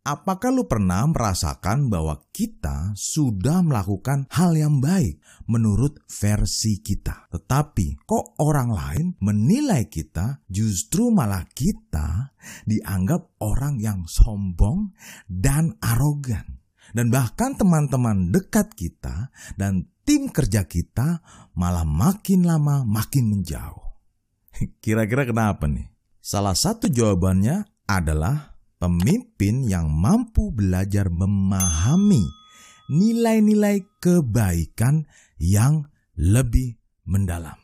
Apakah 0.00 0.48
lu 0.48 0.64
pernah 0.64 1.04
merasakan 1.04 1.92
bahwa 1.92 2.24
kita 2.32 2.96
sudah 2.96 3.60
melakukan 3.60 4.24
hal 4.32 4.56
yang 4.56 4.80
baik 4.80 5.20
menurut 5.44 6.00
versi 6.08 6.80
kita, 6.80 7.28
tetapi 7.28 8.00
kok 8.08 8.40
orang 8.40 8.72
lain 8.72 9.06
menilai 9.20 9.92
kita 9.92 10.40
justru 10.48 11.12
malah 11.12 11.44
kita 11.52 12.32
dianggap 12.64 13.28
orang 13.44 13.76
yang 13.76 14.08
sombong 14.08 14.96
dan 15.28 15.76
arogan, 15.84 16.64
dan 16.96 17.12
bahkan 17.12 17.52
teman-teman 17.60 18.32
dekat 18.32 18.72
kita 18.72 19.28
dan 19.60 19.84
tim 20.08 20.32
kerja 20.32 20.64
kita 20.64 21.20
malah 21.52 21.84
makin 21.84 22.48
lama 22.48 22.88
makin 22.88 23.28
menjauh. 23.28 24.00
Kira-kira 24.82 25.28
kenapa 25.28 25.68
nih? 25.68 25.92
Salah 26.24 26.56
satu 26.56 26.88
jawabannya 26.88 27.68
adalah 27.84 28.49
pemimpin 28.80 29.68
yang 29.68 29.92
mampu 29.92 30.48
belajar 30.50 31.12
memahami 31.12 32.24
nilai-nilai 32.88 33.86
kebaikan 34.00 35.04
yang 35.38 35.86
lebih 36.16 36.80
mendalam. 37.06 37.60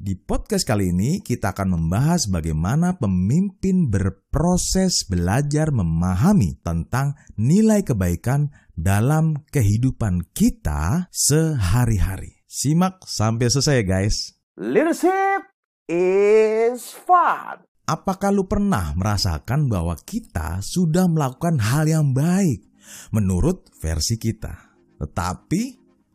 Di 0.00 0.16
podcast 0.16 0.64
kali 0.64 0.96
ini 0.96 1.20
kita 1.20 1.52
akan 1.52 1.76
membahas 1.76 2.32
bagaimana 2.32 2.96
pemimpin 2.96 3.92
berproses 3.92 5.04
belajar 5.04 5.68
memahami 5.68 6.56
tentang 6.64 7.20
nilai 7.36 7.84
kebaikan 7.84 8.48
dalam 8.72 9.44
kehidupan 9.52 10.32
kita 10.32 11.12
sehari-hari. 11.12 12.40
Simak 12.48 13.04
sampai 13.04 13.52
selesai 13.52 13.84
guys. 13.84 14.16
Leadership 14.56 15.52
is 15.84 16.96
fun. 16.96 17.69
Apakah 17.86 18.30
lu 18.30 18.46
pernah 18.46 18.94
merasakan 18.94 19.66
bahwa 19.66 19.98
kita 19.98 20.62
sudah 20.62 21.10
melakukan 21.10 21.58
hal 21.58 21.90
yang 21.90 22.14
baik 22.14 22.62
menurut 23.10 23.66
versi 23.82 24.14
kita? 24.14 24.70
Tetapi 25.00 25.62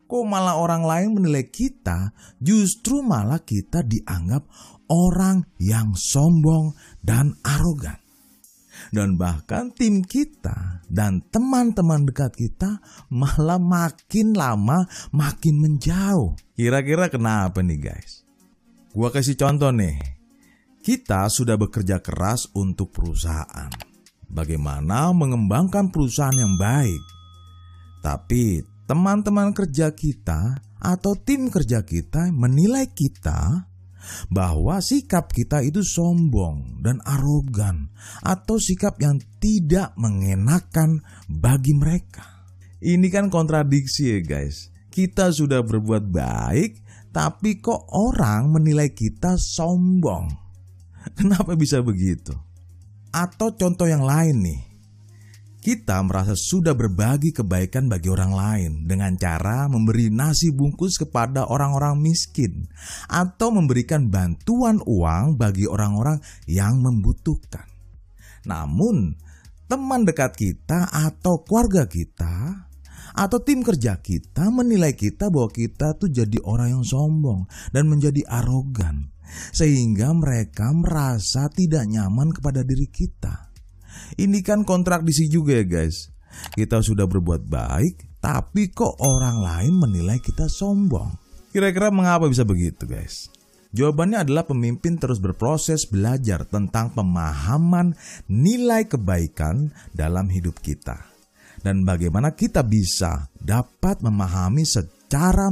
kok 0.06 0.24
malah 0.24 0.56
orang 0.56 0.86
lain 0.86 1.08
menilai 1.18 1.50
kita 1.50 2.14
justru 2.38 3.02
malah 3.02 3.42
kita 3.42 3.82
dianggap 3.82 4.46
orang 4.88 5.44
yang 5.58 5.92
sombong 5.98 6.72
dan 7.02 7.34
arogan. 7.42 7.98
Dan 8.92 9.16
bahkan 9.16 9.72
tim 9.72 10.04
kita 10.04 10.84
dan 10.86 11.24
teman-teman 11.32 12.06
dekat 12.06 12.36
kita 12.36 12.78
malah 13.10 13.58
makin 13.58 14.36
lama 14.36 14.86
makin 15.10 15.58
menjauh. 15.58 16.36
Kira-kira 16.54 17.10
kenapa 17.10 17.64
nih 17.64 17.80
guys? 17.82 18.22
Gua 18.96 19.12
kasih 19.12 19.36
contoh 19.36 19.72
nih 19.72 20.15
kita 20.86 21.26
sudah 21.26 21.58
bekerja 21.58 21.98
keras 21.98 22.46
untuk 22.54 22.94
perusahaan. 22.94 23.66
Bagaimana 24.30 25.10
mengembangkan 25.10 25.90
perusahaan 25.90 26.38
yang 26.38 26.54
baik? 26.54 27.02
Tapi 28.06 28.62
teman-teman 28.86 29.50
kerja 29.50 29.90
kita 29.90 30.62
atau 30.78 31.18
tim 31.18 31.50
kerja 31.50 31.82
kita 31.82 32.30
menilai 32.30 32.86
kita 32.86 33.66
bahwa 34.30 34.78
sikap 34.78 35.34
kita 35.34 35.66
itu 35.66 35.82
sombong 35.82 36.78
dan 36.86 37.02
arogan 37.02 37.90
atau 38.22 38.62
sikap 38.62 38.94
yang 39.02 39.18
tidak 39.42 39.90
mengenakan 39.98 41.02
bagi 41.26 41.74
mereka. 41.74 42.46
Ini 42.78 43.10
kan 43.10 43.26
kontradiksi 43.26 44.14
ya 44.14 44.22
guys. 44.22 44.70
Kita 44.94 45.34
sudah 45.34 45.66
berbuat 45.66 46.06
baik 46.06 46.78
tapi 47.10 47.58
kok 47.58 47.90
orang 47.90 48.54
menilai 48.54 48.94
kita 48.94 49.34
sombong 49.34 50.45
Kenapa 51.18 51.54
bisa 51.54 51.78
begitu? 51.84 52.34
Atau 53.14 53.54
contoh 53.54 53.86
yang 53.86 54.02
lain 54.02 54.42
nih. 54.42 54.62
Kita 55.66 55.98
merasa 56.06 56.38
sudah 56.38 56.78
berbagi 56.78 57.34
kebaikan 57.34 57.90
bagi 57.90 58.06
orang 58.06 58.30
lain 58.30 58.72
dengan 58.86 59.18
cara 59.18 59.66
memberi 59.66 60.14
nasi 60.14 60.54
bungkus 60.54 60.94
kepada 60.94 61.42
orang-orang 61.50 61.98
miskin 61.98 62.70
atau 63.10 63.50
memberikan 63.50 64.06
bantuan 64.06 64.78
uang 64.86 65.34
bagi 65.34 65.66
orang-orang 65.66 66.22
yang 66.46 66.78
membutuhkan. 66.78 67.66
Namun, 68.46 69.18
teman 69.66 70.06
dekat 70.06 70.38
kita 70.38 70.86
atau 70.86 71.42
keluarga 71.42 71.90
kita 71.90 72.62
atau 73.16 73.38
tim 73.42 73.66
kerja 73.66 73.98
kita 73.98 74.46
menilai 74.54 74.94
kita 74.94 75.34
bahwa 75.34 75.50
kita 75.50 75.98
tuh 75.98 76.14
jadi 76.14 76.38
orang 76.46 76.78
yang 76.78 76.84
sombong 76.86 77.50
dan 77.74 77.90
menjadi 77.90 78.22
arogan 78.28 79.15
sehingga 79.52 80.12
mereka 80.16 80.70
merasa 80.72 81.50
tidak 81.52 81.86
nyaman 81.86 82.32
kepada 82.32 82.62
diri 82.62 82.88
kita. 82.88 83.52
Ini 84.16 84.38
kan 84.44 84.62
kontradiksi 84.62 85.28
juga 85.28 85.58
ya 85.60 85.66
guys. 85.66 86.12
Kita 86.52 86.84
sudah 86.84 87.08
berbuat 87.08 87.48
baik, 87.48 88.20
tapi 88.20 88.68
kok 88.68 89.00
orang 89.00 89.40
lain 89.40 89.74
menilai 89.80 90.20
kita 90.20 90.48
sombong. 90.52 91.16
Kira-kira 91.52 91.88
mengapa 91.88 92.28
bisa 92.28 92.44
begitu 92.44 92.84
guys? 92.84 93.32
Jawabannya 93.76 94.24
adalah 94.24 94.48
pemimpin 94.48 94.96
terus 94.96 95.20
berproses 95.20 95.84
belajar 95.84 96.48
tentang 96.48 96.92
pemahaman 96.96 97.92
nilai 98.24 98.88
kebaikan 98.88 99.72
dalam 99.92 100.32
hidup 100.32 100.60
kita. 100.64 100.96
Dan 101.60 101.84
bagaimana 101.84 102.32
kita 102.32 102.64
bisa 102.64 103.28
dapat 103.36 104.00
memahami 104.00 104.64
secara 104.64 104.95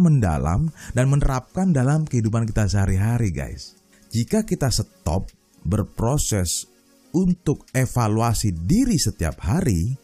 mendalam 0.00 0.72
dan 0.92 1.06
menerapkan 1.08 1.70
dalam 1.70 2.04
kehidupan 2.04 2.44
kita 2.50 2.66
sehari-hari, 2.66 3.30
guys. 3.30 3.78
Jika 4.10 4.46
kita 4.46 4.70
stop 4.70 5.30
berproses 5.64 6.68
untuk 7.14 7.66
evaluasi 7.70 8.52
diri 8.54 8.98
setiap 8.98 9.42
hari, 9.46 9.94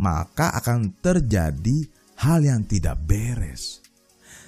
maka 0.00 0.56
akan 0.56 0.96
terjadi 1.00 1.88
hal 2.24 2.40
yang 2.44 2.64
tidak 2.64 2.98
beres. 3.04 3.84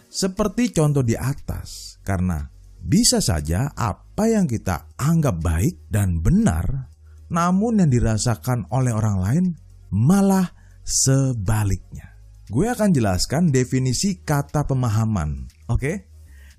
Seperti 0.09 0.73
contoh 0.73 1.05
di 1.05 1.13
atas, 1.13 2.01
karena 2.01 2.41
bisa 2.81 3.21
saja 3.21 3.69
apa 3.77 4.33
yang 4.33 4.49
kita 4.49 4.97
anggap 4.97 5.37
baik 5.45 5.77
dan 5.93 6.25
benar, 6.25 6.89
namun 7.29 7.85
yang 7.85 7.91
dirasakan 7.93 8.65
oleh 8.73 8.97
orang 8.97 9.19
lain 9.21 9.45
malah 9.93 10.57
sebaliknya. 10.87 12.16
Gue 12.47 12.71
akan 12.71 12.95
jelaskan 12.95 13.51
definisi 13.51 14.23
kata 14.23 14.71
pemahaman. 14.71 15.51
Oke? 15.67 15.83
Okay? 15.83 15.97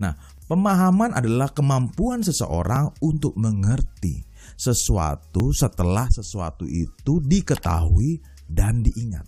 Nah, 0.04 0.14
pemahaman 0.52 1.16
adalah 1.16 1.50
kemampuan 1.56 2.22
seseorang 2.22 2.92
untuk 3.00 3.34
mengerti 3.40 4.28
sesuatu 4.60 5.56
setelah 5.56 6.12
sesuatu 6.12 6.68
itu 6.68 7.24
diketahui 7.24 8.20
dan 8.46 8.84
diingat. 8.84 9.26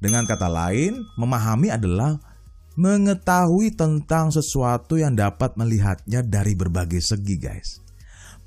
Dengan 0.00 0.24
kata 0.24 0.48
lain, 0.48 1.00
memahami 1.16 1.68
adalah 1.72 2.16
mengetahui 2.76 3.76
tentang 3.76 4.32
sesuatu 4.32 4.96
yang 4.96 5.12
dapat 5.12 5.56
melihatnya 5.60 6.24
dari 6.24 6.56
berbagai 6.56 7.04
segi, 7.04 7.36
guys. 7.36 7.80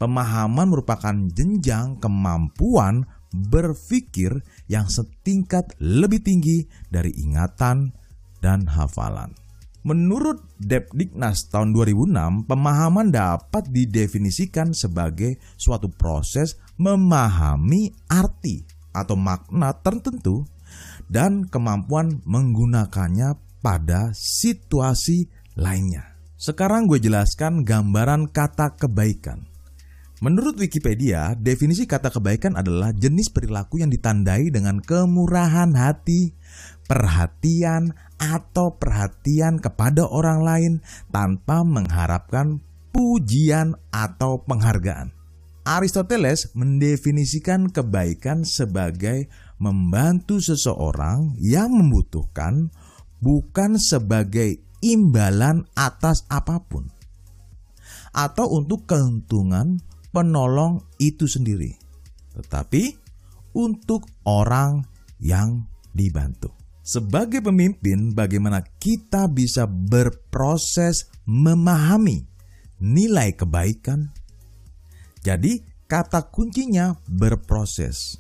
Pemahaman 0.02 0.74
merupakan 0.74 1.14
jenjang 1.34 2.02
kemampuan 2.02 3.06
berpikir 3.34 4.46
yang 4.70 4.86
setingkat 4.88 5.74
lebih 5.82 6.22
tinggi 6.22 6.70
dari 6.88 7.10
ingatan 7.18 7.92
dan 8.40 8.70
hafalan. 8.70 9.34
Menurut 9.84 10.40
Depdiknas 10.64 11.52
tahun 11.52 11.76
2006, 11.76 12.48
pemahaman 12.48 13.12
dapat 13.12 13.68
didefinisikan 13.68 14.72
sebagai 14.72 15.36
suatu 15.60 15.92
proses 15.92 16.56
memahami 16.80 17.92
arti 18.08 18.64
atau 18.96 19.20
makna 19.20 19.76
tertentu 19.84 20.48
dan 21.12 21.44
kemampuan 21.52 22.24
menggunakannya 22.24 23.36
pada 23.60 24.16
situasi 24.16 25.28
lainnya. 25.60 26.16
Sekarang 26.40 26.88
gue 26.88 27.04
jelaskan 27.04 27.68
gambaran 27.68 28.32
kata 28.32 28.80
kebaikan. 28.80 29.53
Menurut 30.24 30.56
Wikipedia, 30.56 31.36
definisi 31.36 31.84
kata 31.84 32.08
kebaikan 32.08 32.56
adalah 32.56 32.96
jenis 32.96 33.28
perilaku 33.28 33.84
yang 33.84 33.92
ditandai 33.92 34.56
dengan 34.56 34.80
kemurahan 34.80 35.76
hati, 35.76 36.32
perhatian, 36.88 37.92
atau 38.16 38.72
perhatian 38.80 39.60
kepada 39.60 40.08
orang 40.08 40.40
lain 40.40 40.74
tanpa 41.12 41.68
mengharapkan 41.68 42.64
pujian 42.96 43.76
atau 43.92 44.40
penghargaan. 44.48 45.12
Aristoteles 45.68 46.56
mendefinisikan 46.56 47.68
kebaikan 47.68 48.48
sebagai 48.48 49.28
membantu 49.60 50.40
seseorang 50.40 51.36
yang 51.36 51.68
membutuhkan, 51.68 52.72
bukan 53.20 53.76
sebagai 53.76 54.64
imbalan 54.80 55.68
atas 55.76 56.24
apa 56.32 56.64
pun, 56.64 56.88
atau 58.16 58.56
untuk 58.56 58.88
keuntungan 58.88 59.84
penolong 60.14 60.86
itu 61.02 61.26
sendiri, 61.26 61.74
tetapi 62.38 62.94
untuk 63.58 64.06
orang 64.24 64.86
yang 65.18 65.66
dibantu. 65.92 66.54
Sebagai 66.84 67.40
pemimpin, 67.40 68.12
bagaimana 68.12 68.60
kita 68.60 69.32
bisa 69.32 69.64
berproses 69.66 71.08
memahami 71.24 72.28
nilai 72.84 73.32
kebaikan? 73.34 74.12
Jadi, 75.24 75.64
kata 75.88 76.28
kuncinya 76.28 77.00
berproses. 77.08 78.20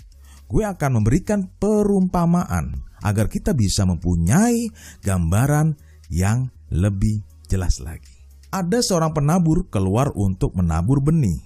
gue 0.54 0.62
akan 0.62 1.02
memberikan 1.02 1.50
perumpamaan 1.58 2.78
agar 3.02 3.26
kita 3.26 3.58
bisa 3.58 3.90
mempunyai 3.90 4.70
gambaran 5.02 5.74
yang 6.14 6.54
lebih 6.70 7.26
jelas 7.50 7.82
lagi. 7.82 8.14
Ada 8.54 8.86
seorang 8.86 9.18
penabur 9.18 9.66
keluar 9.74 10.14
untuk 10.14 10.54
menabur 10.54 11.02
benih. 11.02 11.42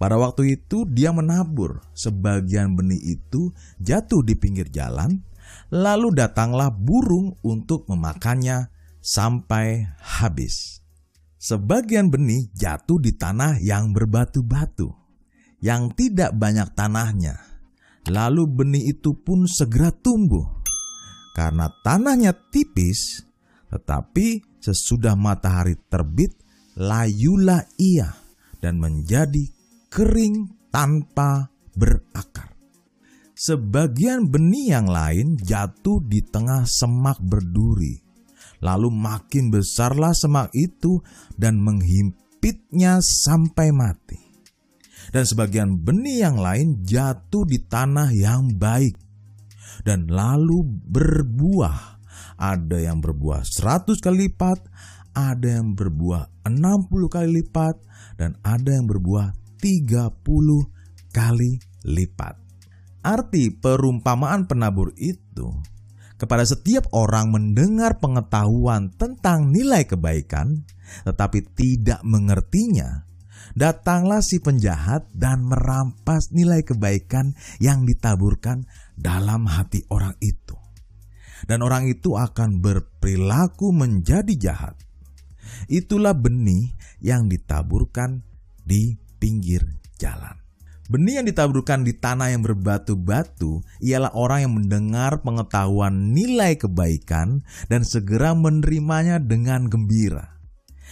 Pada 0.00 0.16
waktu 0.16 0.56
itu 0.56 0.88
dia 0.88 1.12
menabur, 1.12 1.84
sebagian 1.92 2.72
benih 2.72 3.20
itu 3.20 3.52
jatuh 3.76 4.24
di 4.24 4.32
pinggir 4.32 4.72
jalan, 4.72 5.20
lalu 5.68 6.16
datanglah 6.16 6.72
burung 6.72 7.36
untuk 7.44 7.84
memakannya 7.84 8.72
sampai 9.04 9.84
habis. 10.00 10.80
Sebagian 11.36 12.08
benih 12.08 12.48
jatuh 12.56 12.96
di 12.96 13.12
tanah 13.12 13.60
yang 13.60 13.92
berbatu-batu, 13.92 14.88
yang 15.60 15.92
tidak 15.92 16.32
banyak 16.32 16.72
tanahnya. 16.72 17.36
Lalu 18.08 18.48
benih 18.48 18.96
itu 18.96 19.12
pun 19.12 19.44
segera 19.44 19.92
tumbuh. 19.92 20.48
Karena 21.36 21.68
tanahnya 21.84 22.32
tipis, 22.48 23.20
tetapi 23.68 24.40
sesudah 24.64 25.12
matahari 25.12 25.76
terbit, 25.92 26.32
layulah 26.72 27.68
ia 27.76 28.16
dan 28.64 28.80
menjadi 28.80 29.59
kering 29.90 30.70
tanpa 30.70 31.50
berakar. 31.76 32.54
Sebagian 33.34 34.30
benih 34.30 34.78
yang 34.78 34.88
lain 34.88 35.36
jatuh 35.40 36.00
di 36.04 36.20
tengah 36.22 36.68
semak 36.68 37.18
berduri 37.24 38.10
Lalu 38.60 38.92
makin 38.92 39.48
besarlah 39.48 40.12
semak 40.12 40.52
itu 40.52 41.00
dan 41.40 41.56
menghimpitnya 41.60 43.00
sampai 43.00 43.72
mati. 43.72 44.20
Dan 45.10 45.24
sebagian 45.24 45.80
benih 45.80 46.28
yang 46.28 46.38
lain 46.38 46.84
jatuh 46.84 47.48
di 47.48 47.58
tanah 47.64 48.12
yang 48.12 48.52
baik 48.54 48.94
dan 49.82 50.06
lalu 50.06 50.60
berbuah. 50.86 51.98
Ada 52.40 52.88
yang 52.92 53.04
berbuah 53.04 53.44
100 53.44 54.00
kali 54.00 54.28
lipat, 54.28 54.64
ada 55.16 55.60
yang 55.60 55.76
berbuah 55.76 56.48
60 56.48 56.88
kali 57.12 57.28
lipat, 57.40 57.76
dan 58.16 58.36
ada 58.44 58.76
yang 58.76 58.88
berbuah 58.88 59.39
30 59.60 60.16
kali 61.12 61.52
lipat. 61.84 62.34
Arti 63.00 63.48
perumpamaan 63.52 64.44
penabur 64.44 64.92
itu 64.96 65.48
kepada 66.20 66.44
setiap 66.44 66.84
orang 66.92 67.32
mendengar 67.32 67.96
pengetahuan 67.96 68.92
tentang 68.92 69.48
nilai 69.48 69.88
kebaikan, 69.88 70.68
tetapi 71.08 71.48
tidak 71.56 72.04
mengertinya, 72.04 73.08
datanglah 73.56 74.20
si 74.20 74.36
penjahat 74.36 75.08
dan 75.16 75.40
merampas 75.40 76.28
nilai 76.28 76.60
kebaikan 76.60 77.32
yang 77.56 77.88
ditaburkan 77.88 78.68
dalam 79.00 79.48
hati 79.48 79.88
orang 79.88 80.12
itu. 80.20 80.60
Dan 81.48 81.64
orang 81.64 81.88
itu 81.88 82.20
akan 82.20 82.60
berperilaku 82.60 83.72
menjadi 83.72 84.34
jahat. 84.36 84.76
Itulah 85.72 86.12
benih 86.12 86.76
yang 87.00 87.32
ditaburkan 87.32 88.20
di 88.60 89.00
pinggir 89.20 89.62
jalan. 90.00 90.40
Benih 90.90 91.22
yang 91.22 91.26
ditaburkan 91.30 91.86
di 91.86 91.94
tanah 91.94 92.34
yang 92.34 92.42
berbatu-batu 92.42 93.62
ialah 93.78 94.10
orang 94.10 94.38
yang 94.42 94.54
mendengar 94.58 95.22
pengetahuan 95.22 96.10
nilai 96.10 96.58
kebaikan 96.58 97.46
dan 97.70 97.86
segera 97.86 98.34
menerimanya 98.34 99.22
dengan 99.22 99.70
gembira. 99.70 100.34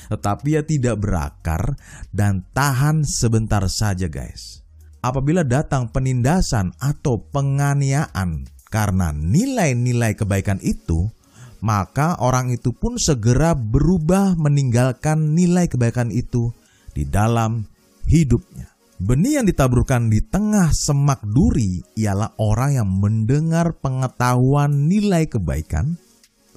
Tetapi 0.06 0.54
ia 0.54 0.62
tidak 0.62 1.02
berakar 1.02 1.74
dan 2.14 2.46
tahan 2.54 3.02
sebentar 3.02 3.66
saja 3.66 4.06
guys. 4.06 4.62
Apabila 5.02 5.42
datang 5.42 5.90
penindasan 5.90 6.78
atau 6.78 7.18
penganiayaan 7.34 8.46
karena 8.70 9.10
nilai-nilai 9.10 10.14
kebaikan 10.14 10.62
itu, 10.62 11.10
maka 11.58 12.14
orang 12.22 12.54
itu 12.54 12.70
pun 12.70 13.02
segera 13.02 13.58
berubah 13.58 14.38
meninggalkan 14.38 15.34
nilai 15.34 15.66
kebaikan 15.66 16.14
itu 16.14 16.54
di 16.94 17.02
dalam 17.02 17.66
hidupnya. 18.08 18.72
Benih 18.98 19.38
yang 19.38 19.46
ditaburkan 19.46 20.10
di 20.10 20.18
tengah 20.18 20.74
semak 20.74 21.22
duri 21.22 21.78
ialah 21.94 22.34
orang 22.42 22.82
yang 22.82 22.90
mendengar 22.90 23.78
pengetahuan 23.78 24.90
nilai 24.90 25.30
kebaikan, 25.30 25.94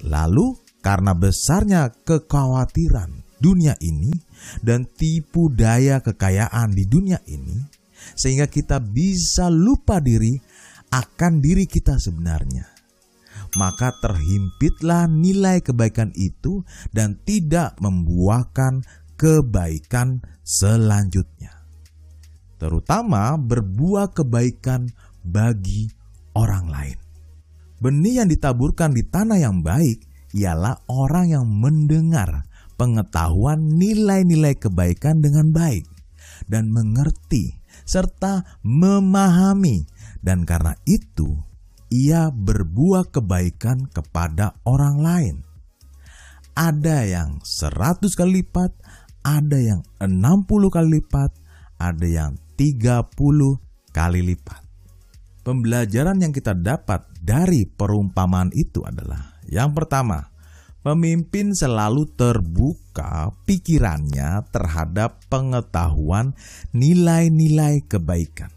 lalu 0.01 0.57
karena 0.81 1.13
besarnya 1.13 1.93
kekhawatiran 2.01 3.21
dunia 3.37 3.77
ini 3.77 4.09
dan 4.65 4.89
tipu 4.89 5.53
daya 5.53 6.01
kekayaan 6.01 6.73
di 6.73 6.89
dunia 6.89 7.21
ini, 7.29 7.61
sehingga 8.17 8.49
kita 8.49 8.81
bisa 8.81 9.53
lupa 9.53 10.01
diri 10.01 10.33
akan 10.89 11.45
diri 11.45 11.69
kita 11.69 12.01
sebenarnya. 12.01 12.65
Maka 13.53 13.91
terhimpitlah 13.99 15.11
nilai 15.11 15.59
kebaikan 15.59 16.15
itu 16.15 16.63
dan 16.95 17.19
tidak 17.27 17.75
membuahkan 17.83 18.81
kebaikan 19.21 20.25
selanjutnya 20.41 21.61
terutama 22.61 23.33
berbuah 23.41 24.13
kebaikan 24.13 24.93
bagi 25.25 25.89
orang 26.37 26.69
lain. 26.69 26.97
Benih 27.81 28.21
yang 28.21 28.29
ditaburkan 28.29 28.93
di 28.93 29.01
tanah 29.01 29.41
yang 29.41 29.65
baik 29.65 30.05
ialah 30.37 30.85
orang 30.85 31.33
yang 31.33 31.45
mendengar 31.49 32.45
pengetahuan 32.77 33.81
nilai-nilai 33.81 34.53
kebaikan 34.61 35.25
dengan 35.25 35.49
baik 35.49 35.89
dan 36.45 36.69
mengerti 36.69 37.57
serta 37.89 38.61
memahami 38.61 39.89
dan 40.21 40.45
karena 40.45 40.77
itu 40.85 41.41
ia 41.89 42.29
berbuah 42.29 43.09
kebaikan 43.09 43.89
kepada 43.89 44.53
orang 44.69 45.01
lain. 45.01 45.35
Ada 46.53 47.09
yang 47.09 47.41
seratus 47.41 48.13
kali 48.13 48.45
lipat, 48.45 48.69
ada 49.21 49.57
yang 49.57 49.81
enam 50.01 50.45
puluh 50.45 50.73
kali 50.73 51.01
lipat, 51.01 51.33
ada 51.77 52.05
yang 52.05 52.37
30 52.61 53.09
kali 53.89 54.21
lipat. 54.21 54.61
Pembelajaran 55.41 56.21
yang 56.21 56.29
kita 56.29 56.53
dapat 56.53 57.09
dari 57.17 57.65
perumpamaan 57.65 58.53
itu 58.53 58.85
adalah 58.85 59.41
yang 59.49 59.73
pertama, 59.73 60.29
pemimpin 60.85 61.57
selalu 61.57 62.05
terbuka 62.13 63.33
pikirannya 63.49 64.45
terhadap 64.53 65.17
pengetahuan 65.27 66.37
nilai-nilai 66.71 67.81
kebaikan. 67.89 68.53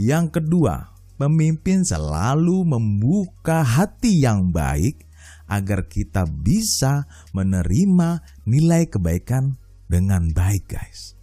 Yang 0.00 0.40
kedua, 0.40 0.92
pemimpin 1.20 1.84
selalu 1.84 2.64
membuka 2.64 3.64
hati 3.64 4.24
yang 4.24 4.52
baik 4.52 5.05
agar 5.46 5.86
kita 5.86 6.26
bisa 6.26 7.06
menerima 7.34 8.22
nilai 8.46 8.90
kebaikan 8.90 9.58
dengan 9.86 10.30
baik, 10.34 10.66
guys. 10.70 11.14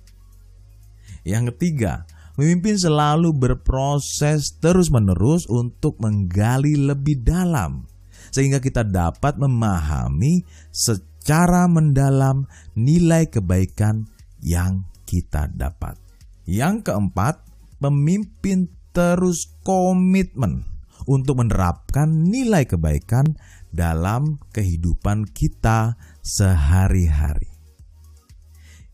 Yang 1.23 1.55
ketiga, 1.55 2.03
pemimpin 2.35 2.75
selalu 2.75 3.31
berproses 3.35 4.59
terus-menerus 4.59 5.47
untuk 5.47 5.99
menggali 6.03 6.75
lebih 6.75 7.23
dalam 7.23 7.87
sehingga 8.33 8.57
kita 8.57 8.81
dapat 8.87 9.37
memahami 9.37 10.43
secara 10.73 11.69
mendalam 11.69 12.49
nilai 12.73 13.29
kebaikan 13.29 14.09
yang 14.41 14.89
kita 15.05 15.47
dapat. 15.53 15.95
Yang 16.43 16.91
keempat, 16.91 17.39
pemimpin 17.79 18.67
terus 18.91 19.47
komitmen 19.63 20.67
untuk 21.07 21.39
menerapkan 21.43 22.07
nilai 22.27 22.63
kebaikan 22.63 23.35
dalam 23.73 24.37
kehidupan 24.53 25.33
kita 25.33 25.97
sehari-hari. 26.21 27.49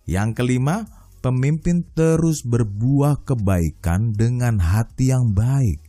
Yang 0.08 0.42
kelima, 0.42 0.88
pemimpin 1.20 1.84
terus 1.94 2.42
berbuah 2.48 3.28
kebaikan 3.28 4.16
dengan 4.16 4.58
hati 4.58 5.12
yang 5.12 5.36
baik, 5.36 5.84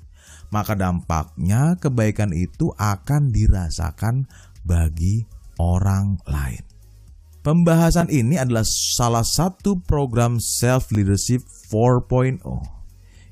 maka 0.51 0.75
dampaknya 0.75 1.79
kebaikan 1.79 2.35
itu 2.35 2.75
akan 2.77 3.31
dirasakan 3.31 4.27
bagi 4.67 5.25
orang 5.57 6.19
lain. 6.27 6.67
Pembahasan 7.41 8.13
ini 8.13 8.37
adalah 8.37 8.69
salah 8.69 9.25
satu 9.25 9.81
program 9.81 10.37
Self 10.37 10.93
Leadership 10.93 11.41
4.0. 11.73 12.45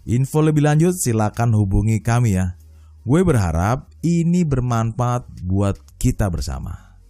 Info 0.09 0.38
lebih 0.41 0.65
lanjut 0.65 0.97
silakan 0.97 1.53
hubungi 1.53 2.00
kami 2.00 2.41
ya. 2.41 2.58
Gue 3.09 3.25
berharap 3.25 3.88
ini 4.05 4.45
bermanfaat 4.45 5.41
buat 5.49 5.81
kita 5.97 6.29
bersama. 6.29 7.00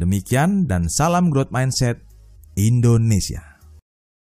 Demikian 0.00 0.64
dan 0.64 0.88
salam 0.88 1.28
growth 1.28 1.52
mindset 1.52 2.08
Indonesia. 2.56 3.51